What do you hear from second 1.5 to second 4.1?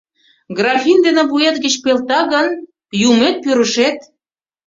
гыч пелта гын, юмет-пӱрышет!